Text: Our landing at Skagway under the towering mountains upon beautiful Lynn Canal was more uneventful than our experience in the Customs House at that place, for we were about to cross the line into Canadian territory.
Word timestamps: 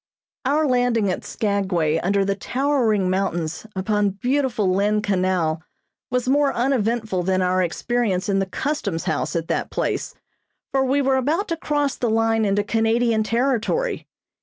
Our 0.45 0.65
landing 0.65 1.11
at 1.11 1.23
Skagway 1.23 1.99
under 1.99 2.25
the 2.25 2.33
towering 2.33 3.07
mountains 3.11 3.67
upon 3.75 4.09
beautiful 4.19 4.73
Lynn 4.73 5.03
Canal 5.03 5.61
was 6.09 6.27
more 6.27 6.51
uneventful 6.51 7.21
than 7.21 7.43
our 7.43 7.61
experience 7.61 8.27
in 8.27 8.39
the 8.39 8.47
Customs 8.47 9.03
House 9.03 9.35
at 9.35 9.47
that 9.49 9.69
place, 9.69 10.15
for 10.71 10.83
we 10.83 11.03
were 11.03 11.17
about 11.17 11.47
to 11.49 11.55
cross 11.55 11.97
the 11.97 12.09
line 12.09 12.45
into 12.45 12.63
Canadian 12.63 13.21
territory. 13.21 14.07